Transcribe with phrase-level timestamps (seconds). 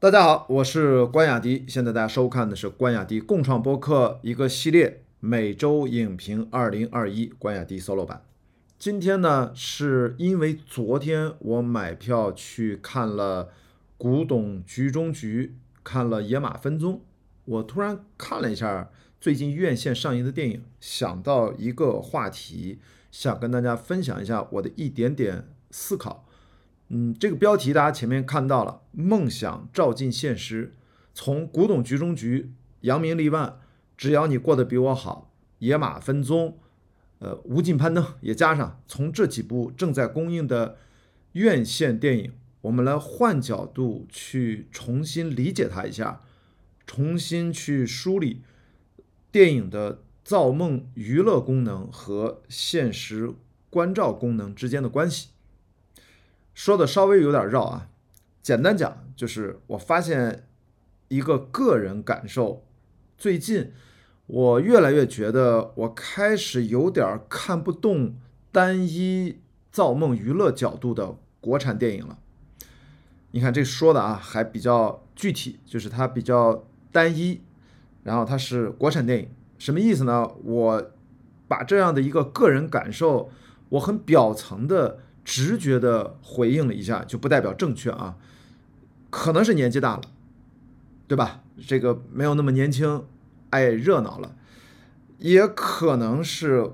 [0.00, 1.64] 大家好，我是关雅迪。
[1.66, 8.22] 现在大家收看的是关雅迪共创播客一个系列每周影评二零二一关雅迪 solo 版。
[8.78, 13.46] 今天呢，是因为昨天我买票去看了
[13.96, 16.92] 《古董局中局》，看了《野马分鬃》，
[17.44, 18.90] 我突然看了一下
[19.20, 22.78] 最近院线上映的电影，想到一个话题，
[23.10, 26.27] 想跟大家分享一下我的一点点思考。
[26.90, 30.74] 嗯，这个标题大家前面看到了，梦想照进现实。
[31.12, 32.52] 从古董局中局、
[32.82, 33.58] 扬名立万，
[33.96, 36.54] 只要你过得比我好，野马分鬃，
[37.18, 38.80] 呃，无尽攀登也加上。
[38.86, 40.76] 从这几部正在公映的
[41.32, 46.20] 院线电影，我们来换角度去重新理解它一下，
[46.86, 48.42] 重新去梳理
[49.30, 53.34] 电影的造梦娱乐功能和现实
[53.68, 55.28] 关照功能之间的关系。
[56.58, 57.88] 说的稍微有点绕啊，
[58.42, 60.48] 简单讲就是我发现
[61.06, 62.64] 一个个人感受，
[63.16, 63.72] 最近
[64.26, 68.16] 我越来越觉得我开始有点看不懂
[68.50, 69.38] 单一
[69.70, 72.18] 造梦娱乐角度的国产电影了。
[73.30, 77.40] 你看这说的啊还比较具体，就是它比较单一，
[78.02, 79.28] 然后它是国产电影，
[79.58, 80.28] 什么意思呢？
[80.42, 80.90] 我
[81.46, 83.30] 把这样的一个个人感受，
[83.68, 84.98] 我很表层的。
[85.28, 88.16] 直觉的回应了一下，就不代表正确啊，
[89.10, 90.00] 可能是年纪大了，
[91.06, 91.42] 对吧？
[91.66, 93.04] 这个没有那么年轻，
[93.50, 94.34] 爱热闹了，
[95.18, 96.70] 也可能是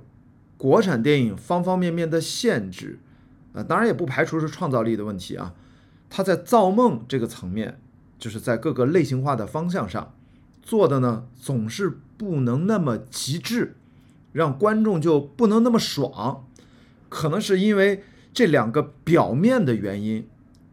[0.57, 3.01] 国产电影方方面面的限制，
[3.55, 5.53] 呃，当然也不排除是创造力的问题啊。
[6.09, 7.81] 他在造梦这个层面，
[8.21, 10.15] 就是在各个类型化的方向上
[10.63, 13.75] 做的呢，总是不能那么极致，
[14.31, 16.47] 让观众就不能那么爽，
[17.09, 18.05] 可能是因为。
[18.35, 20.29] 这两个表面的原因，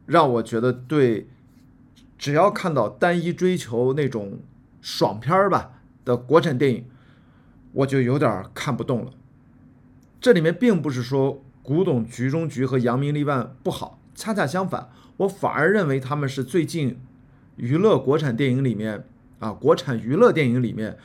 [0.07, 1.27] 让我觉得对，
[2.17, 4.39] 只要看到单一追求那种
[4.81, 6.85] 爽片儿吧的国产电影，
[7.71, 9.11] 我就有点看不动了。
[10.19, 16.99] 这里面并不是说《古董局中局》和《扬名立万》不好，恰恰相反，我反而认为他们是最近
[17.57, 19.05] 娱乐国产电影里面
[19.39, 20.97] 啊，国产娱乐电影里面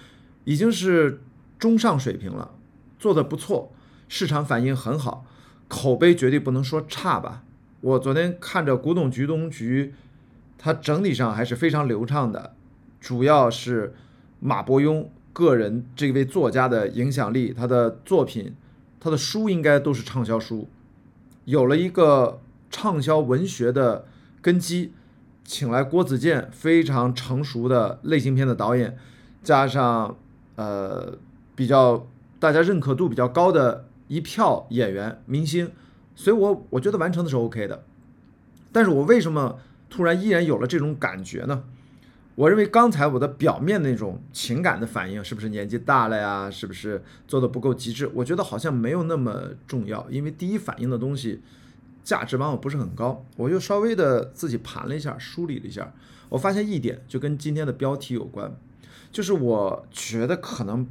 [0.45, 1.21] 已经是
[1.59, 2.53] 中上水平了，
[2.99, 3.73] 做的不错，
[4.09, 5.27] 市场反应很好。
[5.69, 7.43] 口碑绝对不能说差吧？
[7.81, 9.93] 我昨天看着《古董局中局》，
[10.59, 12.55] 它整体上还是非常流畅的，
[13.01, 13.95] 主要是
[14.41, 18.55] 马伯庸个人这位作家的影响力，他的作品，
[18.99, 20.69] 他的书应该都是畅销书，
[21.45, 22.41] 有了一个
[22.71, 24.07] 畅销文学的
[24.41, 24.93] 根基，
[25.45, 28.97] 请来郭子健非常成熟的类型片的导演，
[29.43, 30.17] 加上
[30.57, 31.19] 呃
[31.55, 32.07] 比较
[32.41, 33.85] 大家认可度比较高的。
[34.09, 35.71] 一票演员明星，
[36.15, 37.85] 所以我我觉得完成的是 OK 的，
[38.71, 39.59] 但是我为什么
[39.91, 41.65] 突然依然有了这种感觉呢？
[42.37, 46.51] 我认为刚才我的表面那种情感的反应，是不是年纪大了呀？
[46.51, 48.11] 是不是做的不够极致？
[48.15, 51.41] 我觉得好像没有那么重要，因为第一反应的东西
[52.05, 53.25] 价值往往不是很高。
[53.37, 55.93] 我就稍微的自己盘了一下，梳理了一下，
[56.29, 58.55] 我发现一点就跟今天的标题有关，
[59.11, 60.87] 就是我觉得可能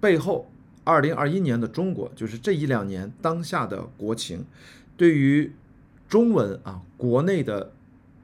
[0.00, 0.51] 背后。
[0.84, 4.44] 二零二一年的中国，就是这一两年当下的国情，
[4.96, 5.52] 对于
[6.08, 7.72] 中文啊国内的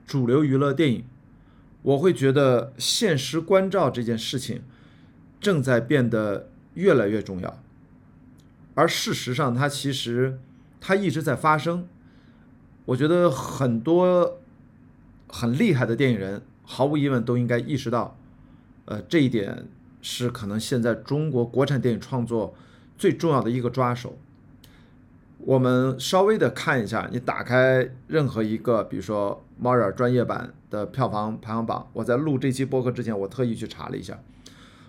[0.06, 1.04] 主流娱乐电影，
[1.82, 4.62] 我会觉得现实关照这件事情
[5.40, 7.62] 正在变得越来越重要。
[8.74, 10.38] 而事实上，它其实
[10.80, 11.86] 它一直在发生。
[12.86, 14.40] 我觉得很多
[15.28, 18.18] 很厉害的电影人，毫无疑问都应该意识到，
[18.86, 19.66] 呃这一点。
[20.00, 22.54] 是可能现在中国国产电影创作
[22.96, 24.18] 最重要的一个抓手。
[25.38, 31.88] 我们稍微的看一下，你打开任何一个，比如说猫眼专业版的票房排行榜。
[31.92, 34.18] 我在录这期播客之前，我特意去查了一下。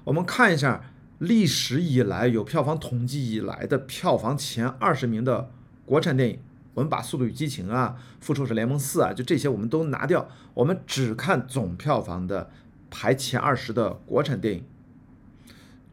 [0.03, 0.81] 我们看一下
[1.19, 5.51] 历史以来有票房统计以来的票房前二十名的
[5.85, 6.39] 国产电影。
[6.73, 12.49] 我们把《速度与激情》啊，《复仇者联盟四》啊，就这些我们都拿掉，我们只看总票房的
[12.89, 14.63] 排前二十的国产电影。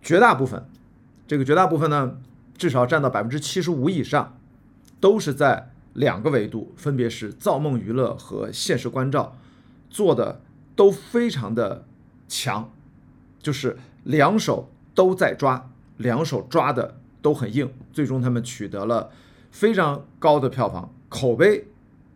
[0.06, 0.64] 绝大部分，
[1.26, 2.18] 这个绝大部分呢，
[2.56, 4.38] 至少占到百分之七十五以上，
[5.00, 9.36] 都是在两个维度，分别是造梦娱乐和现实关照，
[9.90, 10.40] 做的
[10.76, 11.84] 都非常的
[12.28, 12.72] 强，
[13.40, 19.10] 就是两手都在抓，两手抓的都很硬，最终他们取得了
[19.50, 21.66] 非常高的票房，口碑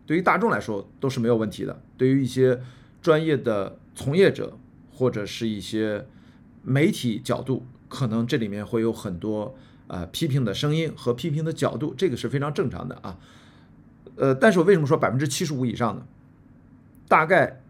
[0.05, 2.61] 对于大众来说都是没有问题的，对于一些
[3.01, 4.57] 专业的从业者
[4.93, 6.07] 或者是一些
[6.63, 7.65] 媒体角度。
[7.91, 9.53] 可能这里面会有很多
[9.87, 13.17] 呃批评的声音和批评的角度，这个是非常正常的啊。
[14.15, 16.05] 呃，但是我为什么说百分之七十五以上呢？
[17.09, 17.61] 大概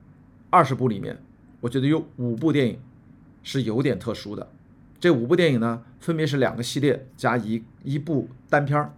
[0.51, 1.19] 二十部里面，
[1.61, 2.79] 我觉得有五部电影
[3.41, 4.47] 是有点特殊的。
[4.99, 8.93] 这五部电影呢，分别是两个系列加一一部单片儿。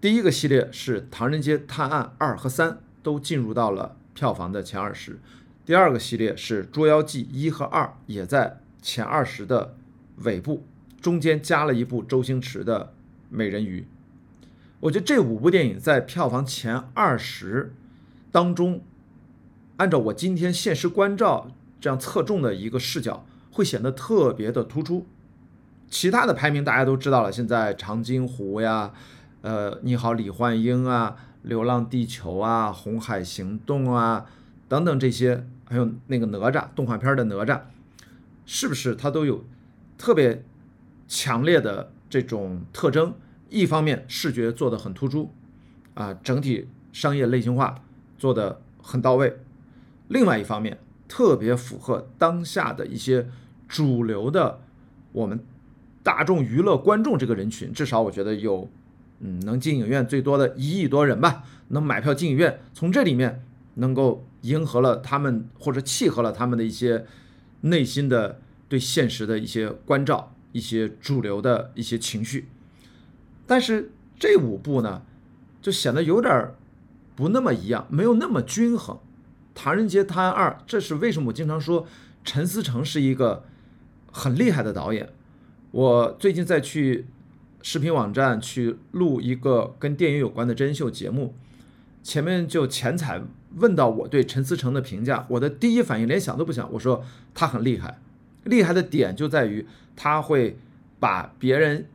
[0.00, 5.20] 第一个系列是《唐人街探案二》和三都进入到了票房的前二十。
[5.64, 9.76] 第二个系列是《捉妖记》一和二，也在前二十的
[10.22, 10.64] 尾部，
[11.00, 12.84] 中间加了一部周星驰的
[13.28, 13.80] 《美人鱼》。
[14.80, 17.74] 我觉得这五部电影在票房前二十
[18.30, 18.82] 当中，
[19.76, 21.50] 按照我今天现实关照
[21.80, 25.06] 这样侧重的一个视角，会显得特别的突出。
[25.90, 28.92] 其他的排名大家都知道了，现在《长津湖》呀，
[29.42, 31.16] 呃，你好，李焕英啊，
[31.48, 34.26] 《流浪地球》啊，《红海行动》啊，
[34.68, 35.46] 等等这些。
[35.70, 37.60] 还有那个哪吒动画片的哪吒，
[38.46, 39.44] 是不是它都有
[39.98, 40.42] 特别
[41.06, 43.12] 强烈的这种特征？
[43.50, 45.30] 一方面视觉做的很突出，
[45.92, 47.82] 啊，整体商业类型化
[48.16, 49.28] 做的很到位；
[50.08, 50.78] 另外一方面
[51.08, 53.28] 特别符合当下的一些
[53.66, 54.60] 主流的
[55.12, 55.40] 我们
[56.02, 58.70] 大众娱乐观众这个人群，至少我觉得有，
[59.20, 63.42] 嗯，能进影院最多的一亿多人吧，能买票进影院，从这里面
[63.74, 64.24] 能够。
[64.42, 67.04] 迎合了他们，或者契合了他们的一些
[67.62, 72.48] 内心的对现实的一些关照，一些主流的一些情绪。
[73.46, 75.02] 但是这五部呢，
[75.60, 76.52] 就显得有点
[77.16, 78.96] 不那么一样，没有那么均衡。
[79.54, 81.28] 《唐人街探案二》，这是为什么？
[81.28, 81.86] 我经常说
[82.24, 83.44] 陈思诚是一个
[84.12, 85.08] 很厉害的导演。
[85.70, 87.06] 我最近在去
[87.62, 91.34] 视频网站去录一个跟电影有关的真人秀节目，
[92.02, 93.22] 前面就前采。
[93.56, 97.02] 问到我对陈思诚的评价，我的第一反应连想都不想，我说
[97.34, 97.98] 他很厉害，
[98.48, 100.58] 厉害的点就在于他会
[100.98, 101.86] 把别人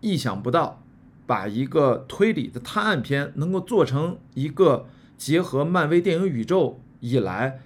[0.00, 0.82] 意想不到，
[1.26, 4.86] 把一个推理的探案片能够做成一个
[5.16, 7.60] 结合漫威电影宇宙以来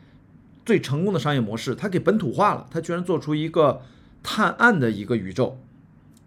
[0.64, 3.82] 最成功的商业模式，他给本土化了，他居然做出一个
[4.22, 5.58] 探案的一个宇宙，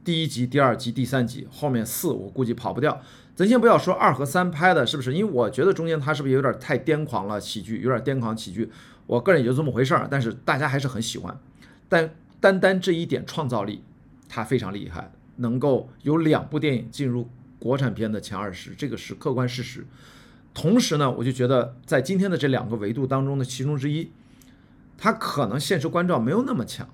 [0.03, 3.01] 第一集、第二集、第三集，后面四我估计跑不掉。
[3.35, 8.69] 咱先不要说二和三拍的是不是，因为我觉得中间他是不是有点太癫狂了，喜剧有点癫狂喜剧，
[9.07, 10.07] 我个人也就这么回事儿。
[10.09, 11.37] 但是大家还是很喜欢，
[11.89, 13.83] 但单单这一点创造力，
[14.27, 17.29] 他非常厉害，能够有两部电影进入
[17.59, 19.85] 国产片的前二十，这个是客观事实。
[20.53, 24.11] 同时呢，我就觉得在今天的这两个维度当中的其中之一，
[24.97, 26.89] 他可能现实关照没有那么强，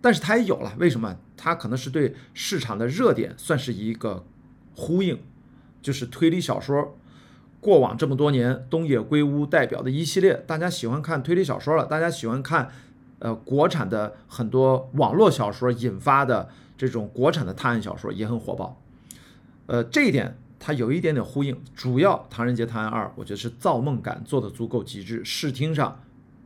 [0.00, 1.16] 但是他也有了，为什么？
[1.36, 4.24] 他可能是对市场的热点算是一个。
[4.80, 5.18] 呼应，
[5.82, 6.96] 就是推理小说。
[7.60, 12.70] 过往这么多年，东野圭吾代表的一系列，大家喜欢看推理小说了，大家喜欢看，
[13.20, 18.80] 呃，国产的很多网络小说引发的这种国产的探案小说也很火爆。
[19.66, 21.60] 呃，这一点它有一点点呼应。
[21.74, 26.00] 主要《唐人街探案二》，我觉得是造梦感做的足够极致，视听上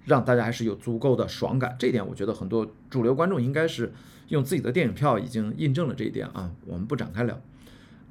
[0.04, 1.76] 让大家还是有足够的爽感。
[1.78, 3.92] 这一点我觉得很多主流观众应该是
[4.28, 6.50] 用自己的电影票已经印证了这一点啊。
[6.66, 7.38] 我们不展开聊。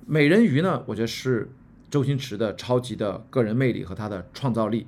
[0.06, 0.84] 美人鱼呢？
[0.88, 1.52] 我觉得是
[1.90, 4.88] 周星驰的超级的个人魅力和他的创造力，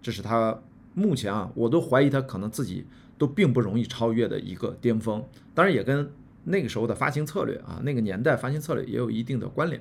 [0.00, 0.60] 这是他
[0.98, 2.84] 目前啊，我都怀疑他可能自己
[3.16, 5.24] 都并不容易超越的一个巅峰。
[5.54, 6.10] 当然也跟
[6.44, 9.80] 那个时候的发行策略啊，那个年代发行策略也有一定的关联。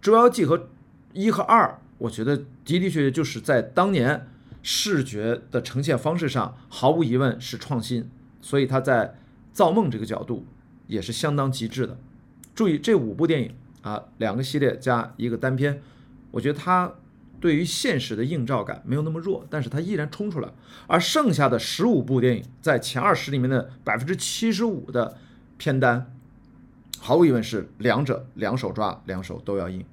[0.00, 0.68] 捉妖记和
[1.12, 4.26] 一和二，我觉得的的确确就是在当年
[4.62, 8.08] 视觉的呈现方式上，毫无疑问是创新，
[8.40, 9.16] 所以他在
[9.52, 10.46] 造梦这个角度
[10.86, 11.98] 也是相当极致的。
[12.54, 13.54] 注意这五部电影。
[13.84, 15.82] 啊，两个系列加一个单片，
[16.30, 16.90] 我觉得它
[17.40, 20.48] 对于现实的映照感没有那么弱，但是它依然冲出来。
[20.86, 25.16] 而剩下的十五部电影在前二十里面的百分之七十五的
[25.58, 26.10] 片单，
[26.98, 29.84] 毫无疑问是两者两手抓，两手都要硬。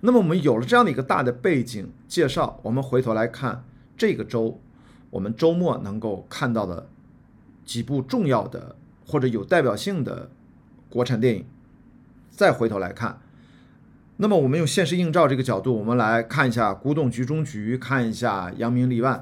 [0.00, 3.64] 那么我们有了这样的一个大的背景介绍，我们回头来看
[3.96, 4.60] 这个周，
[5.10, 6.88] 我们周末能够看到的
[7.64, 8.76] 几部重要的
[9.06, 10.30] 或者有代表性的
[10.88, 11.46] 国产电影，
[12.30, 13.20] 再回头来看。
[14.20, 19.14] 那么我们用现实映照这个角度，我们来看一下《古董局中局》，看一下《扬名立万》。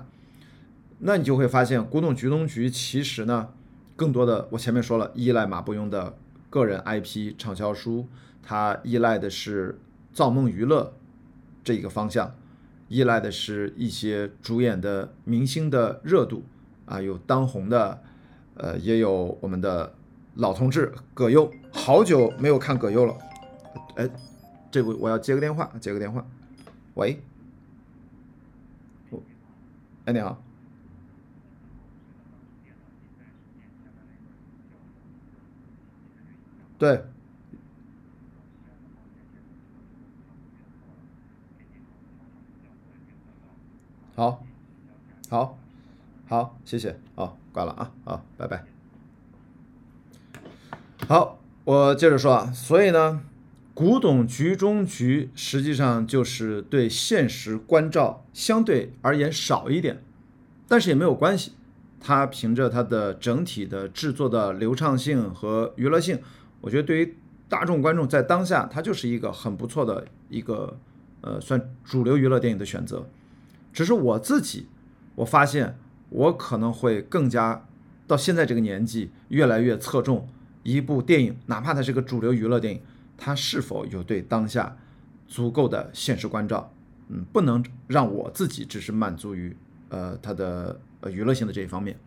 [1.00, 3.50] 那你就会发现，《古董局中局》其实呢，
[3.94, 6.16] 更多的我前面说了，依赖马伯庸的
[6.48, 8.08] 个人 IP 畅销书，
[8.42, 9.78] 它依赖的是
[10.14, 10.94] 造梦娱乐
[11.62, 12.34] 这个方向，
[12.88, 16.44] 依赖的是一些主演的明星的热度
[16.86, 18.00] 啊，有当红的，
[18.54, 19.92] 呃，也有我们的
[20.36, 23.14] 老同志葛优，好久没有看葛优了，
[23.96, 24.08] 哎。
[24.70, 26.24] 这不，我要接个电话，接个电话。
[26.94, 27.22] 喂，
[30.04, 30.42] 哎，你好。
[36.78, 37.04] 对。
[44.14, 44.44] 好，
[45.28, 45.58] 好。
[46.28, 48.64] 好，谢谢，好，挂了啊，好，拜拜。
[51.06, 53.22] 好，我接着说啊，所以呢，
[53.76, 60.02] 古董局中局实际上就是对现实关照相对而言少一点，
[60.66, 61.52] 但是也没有关系，
[62.00, 66.18] 它凭着它的整体的制作的流畅性和娱乐性，
[66.62, 67.16] 我觉得对于
[67.50, 70.78] 大众观众在当下，它就是一个很不错的一个
[71.20, 73.06] 呃算主流娱乐电影的选择。
[73.74, 74.68] 只是我自己，
[75.16, 75.76] 我发现
[76.08, 77.66] 我可能会更加
[78.06, 80.26] 到现在这个年纪，越来越侧重。
[80.62, 82.80] 一部电影，哪怕它是个主流娱乐电影，
[83.16, 84.76] 他是否有对当下
[85.26, 86.72] 足够的现实关照？
[87.08, 89.56] 嗯，不能让我自己只是满足于
[89.88, 91.98] 呃他的呃娱乐性的这一方面。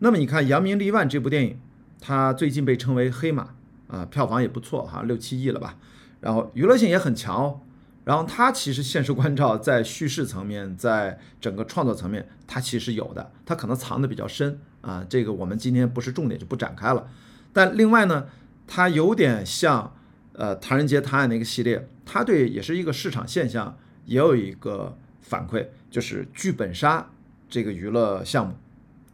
[0.00, 1.58] 那么你看《扬名立万》这部电影，
[2.00, 3.54] 它最近被称为黑马
[3.86, 5.78] 啊，票房也不错哈，六七亿了吧。
[6.20, 7.60] 然后娱乐性也很强哦。
[8.04, 15.06] 然后它其实现实关照在叙事层面，在整个创作层面，它其实有的，它可能藏的比较深啊。
[15.08, 17.08] 这个我们今天不是重点，就不展开了。
[17.52, 18.26] 但另外呢，
[18.66, 19.94] 它有点像，
[20.34, 27.10] 呃，《唐人街探案》那个系列，它对也是一个市场现象，也有一个反馈，就是剧本杀
[27.48, 28.54] 这个娱乐项目，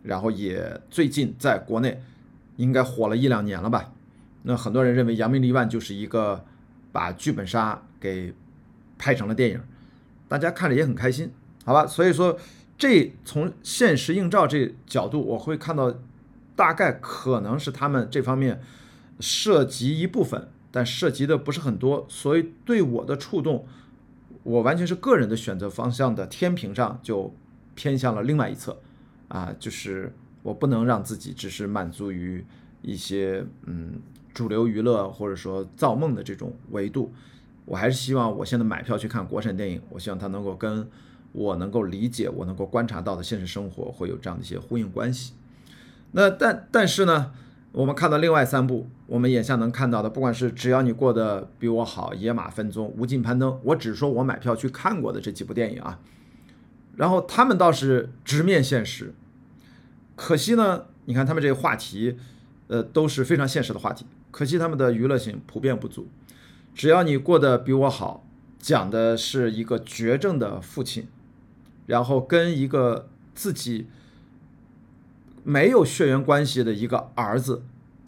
[0.02, 2.02] 然后也最近在国内
[2.56, 3.92] 应该火了一两年了吧？
[4.42, 6.44] 那很多人认为《扬名立万》就是一个
[6.92, 8.34] 把剧本杀给
[8.98, 9.60] 拍成了电影，
[10.28, 11.30] 大家看着也很开心，
[11.64, 11.86] 好吧？
[11.86, 12.38] 所以说，
[12.76, 15.94] 这从现实映照这角度，我会看到。
[16.56, 18.60] 大概可能是他们这方面
[19.18, 23.66] 涉及一部分，但涉及的不是很多，所以对我的触动，
[24.42, 27.34] 我完全是个人的选择方向的天平上就
[27.74, 28.78] 偏向了另外一侧，
[29.28, 32.44] 啊，就是我不能让自己只是满足于
[32.82, 34.00] 一些嗯
[34.32, 37.12] 主流娱乐或者说造梦的这种维度，
[37.64, 40.88] 我还是希望我现在买票去看国产电影，我希望它能够跟
[41.32, 45.34] 我能够理解、我能够观察到的现实生活会有这样的一些呼应关系。
[46.12, 47.32] 那但但是呢，
[47.72, 56.00] 我们看到另外三部，我们眼下能看到的，不管是只要你过得比我好、野马分鬃、无尽攀登，我只说我买票去看过的这几部电影啊，
[56.96, 59.14] 然后他们倒是直面现实，
[60.16, 62.16] 可惜呢，你看他们这个话题，
[62.66, 66.08] 呃，都是非常现实的话题，可惜他们的娱乐性普遍不足。
[66.74, 68.26] 只要你过得比我好，
[68.58, 71.06] 讲的是一个绝症的父亲，
[71.86, 73.86] 然后跟一个自己。
[75.42, 77.62] 没有血缘关系的一个儿子，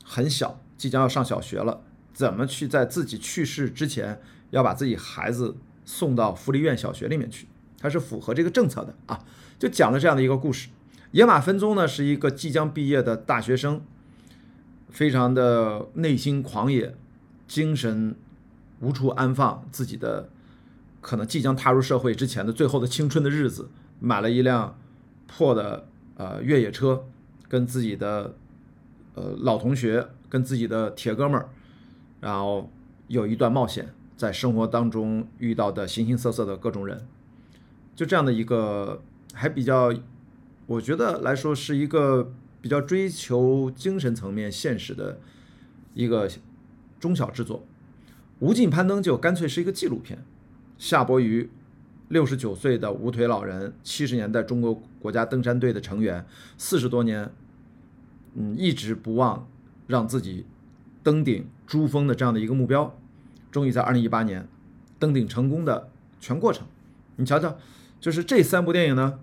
[0.04, 1.80] 很小，即将要上小学了，
[2.12, 4.20] 怎么去在自己去世之前
[4.50, 7.46] 要把自己孩子送到福利院小学里面去？
[7.78, 9.24] 他是符合这个政策的啊，
[9.58, 10.68] 就讲了这样的一个故事。
[11.10, 13.82] 野马分鬃呢是一个即将毕业的大学生，
[14.88, 16.94] 非常的内心狂野，
[17.48, 18.14] 精神
[18.80, 20.28] 无处安放，自己的
[21.00, 24.78] 可能即将踏入社会之前的最后的青春的日子，买了一辆
[25.26, 27.04] 破的呃越野车。
[27.52, 28.34] 跟自己的
[29.14, 31.50] 呃老同学，跟自己的铁哥们儿，
[32.18, 32.70] 然后
[33.08, 37.06] 有一段冒险，在生活当中遇到的形形色色的各种人，
[37.94, 39.02] 就这样的一个
[39.34, 39.92] 还比较，
[40.64, 42.32] 我觉得来说是一个
[42.62, 45.20] 比较追求精神层面现实的
[45.92, 46.26] 一个
[46.98, 47.58] 中小制作，
[48.38, 50.24] 《无尽攀登》就干脆是一个纪录片。
[50.78, 51.50] 夏伯渝，
[52.08, 56.24] 六十九岁的无腿老人，七十年代中国国家登山队的成员，
[56.56, 57.30] 四十多年。
[58.34, 59.46] 嗯，一直不忘
[59.86, 60.46] 让自己
[61.02, 62.96] 登顶珠峰的这样的一个目标，
[63.50, 64.48] 终于在二零一八年
[64.98, 66.66] 登顶成功的全过程。
[67.16, 67.56] 你瞧瞧，
[68.00, 69.20] 就是这三部电影呢，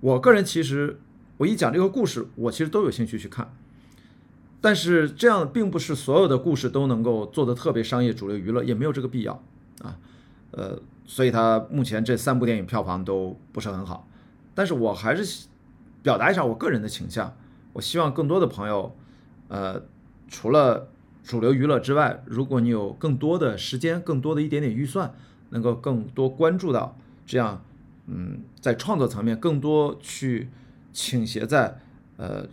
[0.00, 0.98] 我个人其实
[1.36, 3.54] 我一讲这个故事，我其实都有兴趣去看。
[4.60, 9.40] 但是这样并不是所有的故事都能够做的特别商业、主流娱乐，也没有这个必要
[9.82, 9.96] 啊。
[10.50, 14.08] 呃，所以它目前这三部电影票房都不是很好。
[14.56, 15.46] 但是我还是
[16.02, 17.36] 表达一下我个人的倾向。
[17.78, 18.92] 我希望更多的朋友，
[19.46, 19.80] 呃，
[20.26, 20.88] 除了
[21.22, 25.14] 主流娱乐之外，如果你有更多的时间，更多的一点点预算，
[25.50, 27.64] 能够更多关注到这样，
[28.06, 30.48] 嗯，在创作层面更多去
[30.92, 31.78] 倾斜在
[32.16, 32.48] 呃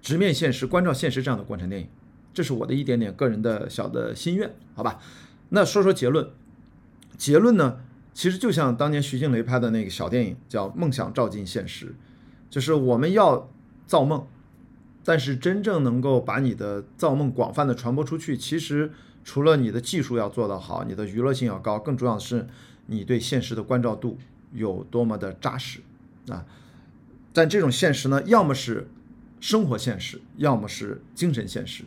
[0.00, 1.88] 直面现实、关照现实这样的国产电影，
[2.32, 5.00] 这是我的一点点个人的小的心愿，好吧？
[5.48, 6.30] 那说说结论，
[7.18, 7.80] 结论呢，
[8.14, 11.86] 其实就像当年徐静蕾拍的那个小电影，叫《梦想照进现实》，
[12.48, 13.50] 就是我们要
[13.88, 14.24] 造梦。
[15.04, 18.92] 但是真正能够把你的造梦广泛的传播出去，其实
[19.24, 22.46] 除了你的技术要做得好，你的娱乐性要高，更重要的是
[22.86, 24.18] 你对现实的关照度
[24.52, 25.80] 有多么的扎实
[26.28, 26.44] 啊！
[27.32, 28.88] 但这种现实呢，要么是
[29.40, 31.84] 生活现实，要么是精神现实，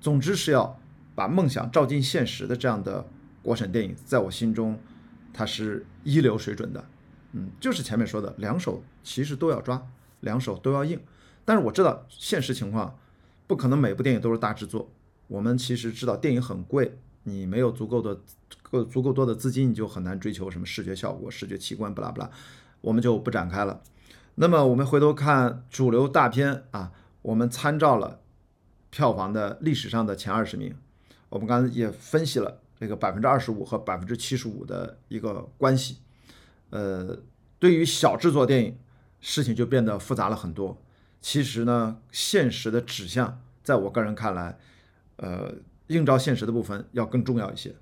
[0.00, 0.80] 总之是要
[1.14, 3.06] 把梦想照进现实的这样的
[3.42, 4.78] 国产电影，在我心中
[5.32, 6.84] 它是一流水准的。
[7.32, 9.86] 嗯，就是前面说的，两手其实都要抓。
[10.20, 10.98] 两手都要硬。
[11.48, 12.98] 但是我知道现实情况，
[13.46, 14.92] 不可能每部电影都是大制作。
[15.28, 18.20] 我们其实知道电影很贵，你没有足够的
[18.60, 22.30] 够足够多的资金，你就很难追求什么视觉效果、视觉奇观，不拉不拉，
[22.82, 23.82] 我们就不展开了。
[24.34, 28.20] 那么我们回头看主流大片啊，我们参照了
[28.90, 30.76] 票房的历史上的前二十名，
[31.30, 35.96] 我们刚才也分析了这个百分之二十五和百分之七十五的一个关系。
[36.68, 37.16] 呃，
[37.58, 38.76] 对于小制作电影，
[39.22, 40.76] 事情就变得复杂了很多。
[41.28, 44.58] 其实呢，现实的指向，在我个人看来。
[45.16, 45.56] 呃，
[45.88, 47.74] 映照现实的部分要更重要一些。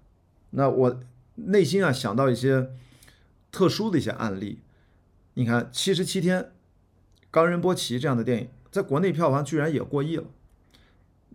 [0.50, 1.00] 那我
[1.36, 2.72] 内心啊想到一些
[3.52, 4.58] 特殊的一些案例。
[5.34, 6.40] 你看《七十七天》
[7.30, 10.24] 《冈仁波齐》这样的电影，在国内票房居然也过亿了。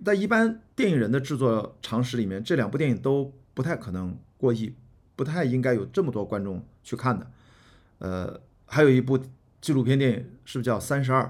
[0.04, 4.76] 在一般电影人的制作常识里面，这两部电影都不太可能过亿，
[5.16, 7.32] 不太应该有这么多观众去看的。
[8.00, 9.18] 呃，还有一部
[9.62, 11.24] 纪录片电影，是不是叫《三十二》？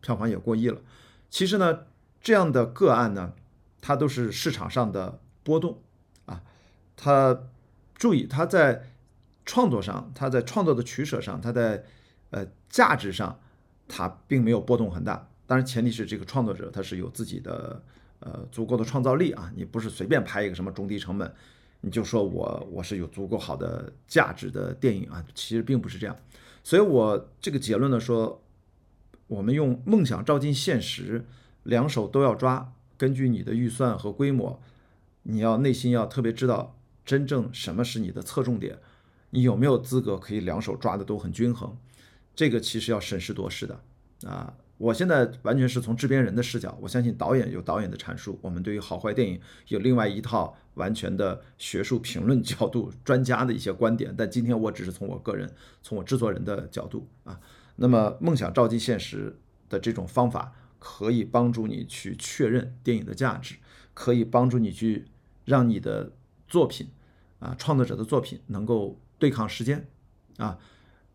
[0.00, 0.80] 票房也过亿了。
[1.30, 1.80] 其实呢，
[2.20, 3.34] 这样的个案呢。
[3.80, 5.80] 它都是市场上的波动
[6.26, 6.42] 啊，
[6.96, 7.44] 它
[7.94, 8.88] 注意，它在
[9.46, 11.84] 创作上，它在创作的取舍上，它在
[12.30, 13.38] 呃价值上，
[13.86, 15.28] 它并没有波动很大。
[15.46, 17.80] 当然，前提是这个创作者他是有自己的
[18.18, 21.32] 呃足够的创造力啊，你不是随便拍一个什么中低成本，
[21.80, 26.14] 你就说我我是有足够好的价值的电影啊，其实并不是这样。
[26.64, 28.42] 所以我这个结论呢说，
[29.28, 31.24] 我们用梦想照进现实，
[31.62, 32.72] 两手都要抓。
[32.96, 34.60] 根据你的预算和规模，
[35.22, 38.78] 你要内心要特别知道真正什么是你的侧重点，
[39.30, 41.76] 你有没有资格可以两手抓的都很均衡，
[42.34, 43.80] 这个其实要审时度势的
[44.26, 44.54] 啊！
[44.78, 54.14] 我现在完全是从制片人的视角，我相信导演有导演的阐述，我们对于好坏电影有另外一套完全的学术评论角度、专家的一些观点。
[54.16, 57.40] 但今天我只是从我个人、从我制作人的角度啊，
[57.78, 60.52] 那么梦想照进现实的这种方法。
[60.80, 63.56] 可以帮助你去确认电影的价值，
[63.94, 65.06] 可以帮助你去
[65.44, 66.12] 让你的
[66.46, 66.90] 作品
[67.40, 69.88] 啊，创作者的作品能够对抗时间
[70.36, 70.56] 啊。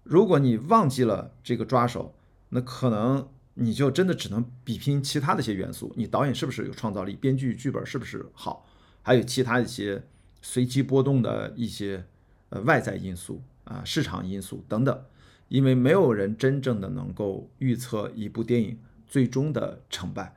[0.04, 2.14] 如果你忘记了这个抓手，
[2.50, 5.94] 那可能你就真的只能比拼其他的一些元素。
[5.96, 7.16] 你导演是不是有创造力？
[7.16, 8.68] 编剧剧本是不是好？
[9.02, 10.04] 还有其他一些
[10.42, 12.06] 随机波动的一些
[12.50, 15.06] 呃外在因素啊，市场因素等等。
[15.54, 18.80] 因为没有人真正的能够预测一部电影。
[19.06, 20.36] 最终的成败，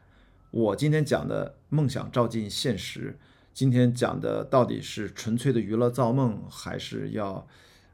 [0.50, 3.18] 我今天讲的梦想照进现实，
[3.55, 7.48] 今天讲的到底是纯粹的娱乐造梦，还是要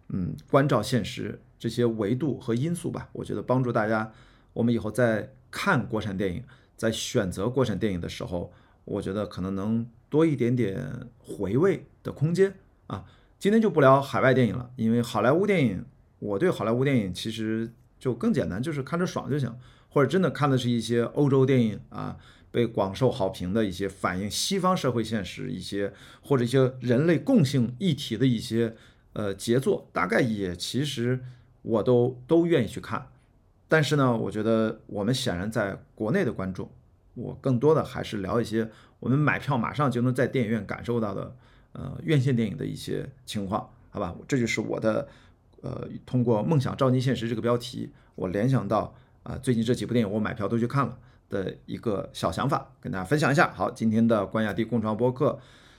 [0.09, 3.09] 嗯关照现实这些维度和因素吧？
[3.13, 4.13] 我觉得帮助大家，
[4.55, 6.43] 我们以后在看国产电影，
[6.77, 8.53] 在选择国产电影的时候，
[8.85, 12.55] 我觉得可能能多一点点回味的空间
[12.89, 13.05] 啊。
[13.39, 15.85] 今天就不聊海外电影了，因为好莱坞电影，
[16.23, 19.53] 我对好莱坞电影其实就更简单，就是看着爽就行。
[19.89, 22.17] 或者真的看的是一些欧洲电影啊，
[22.53, 28.75] 被广受好评的一些反映西方社会现实一些，或者一些人类共性议题的一些
[29.15, 31.21] 呃杰作，大概也其实
[31.63, 33.09] 我都都愿意去看。
[33.69, 36.71] 但是呢，我觉得我们显然在国内的观众，
[37.15, 41.37] 我更多的还是聊一些我们买票马上就能在电影院感受到的
[41.73, 44.15] 呃院线电影的一些情况，好吧？
[44.27, 45.07] 这就是我的
[45.63, 48.95] 呃通过“梦想照进现实”这个标题，我联想到。
[49.23, 50.99] 啊，最近这几部电影我买票都去看了
[51.29, 53.53] 的一个小想法，跟大家分享一下。
[53.53, 55.39] 好，今天的关雅迪共创播客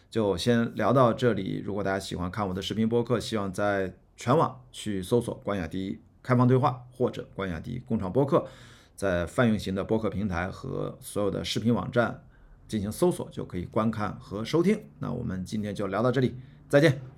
[0.10, 1.62] 就先聊到这里。
[1.66, 8.48] 如果大家喜欢看我的视频播客，希望在全网去搜索关雅迪开放对话或者关雅迪共创播客，
[8.96, 12.24] 在泛用型的播客平台和所有的视频网站
[12.70, 14.80] 进行搜索，就可以观看和收听。
[15.00, 16.38] 那我们今天就聊到这里，
[16.70, 17.13] 再见。